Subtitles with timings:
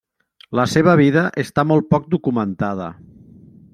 [0.59, 2.89] La seva vida està molt poc documentada.